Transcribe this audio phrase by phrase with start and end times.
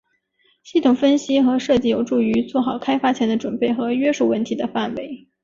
[0.63, 5.27] 系统分析和设计有助于做好开发前的准备和约束问题的范围。